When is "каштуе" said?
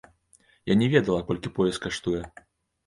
1.87-2.25